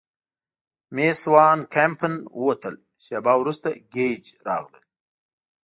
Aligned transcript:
مېس 0.95 1.21
وان 1.33 1.59
کمپن 1.73 2.13
ووتل، 2.41 2.75
شیبه 3.03 3.33
وروسته 3.41 3.67
ګېج 3.93 4.23
راغلل. 4.45 4.83